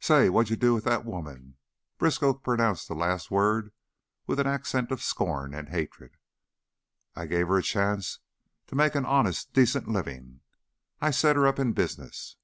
[0.00, 1.56] Say, wha'd you do with that woman?"
[1.96, 3.72] Briskow pronounced the last word
[4.26, 6.18] with an accent of scorn and hatred.
[7.16, 8.18] "I gave her a chance
[8.66, 10.40] to make an honest, decent living.
[11.00, 12.36] I set her up in business."